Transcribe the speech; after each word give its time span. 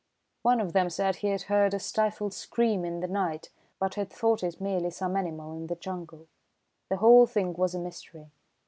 "One 0.41 0.59
of 0.59 0.73
them 0.73 0.89
said 0.89 1.17
he 1.17 1.27
had 1.27 1.43
heard 1.43 1.75
a 1.75 1.79
stifled 1.79 2.33
scream 2.33 2.85
in 2.85 3.01
the 3.01 3.07
night, 3.07 3.51
but 3.79 3.93
had 3.93 4.09
thought 4.11 4.41
it 4.41 4.59
merely 4.59 4.89
some 4.89 5.15
animal 5.15 5.53
in 5.53 5.67
the 5.67 5.75
jungle. 5.75 6.25
The 6.89 6.97
whole 6.97 7.27
thing 7.27 7.53
was 7.53 7.75
a 7.75 7.79
mystery. 7.79 8.31